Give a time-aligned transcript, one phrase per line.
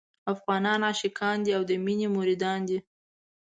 [0.33, 2.79] افغانان عاشقان دي او د مينې مريدان دي.